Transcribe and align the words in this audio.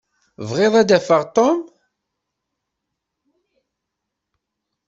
Bɣiɣ 0.49 0.73
ad 0.75 0.85
d-afeɣ 0.89 1.21
Tom. 1.35 1.59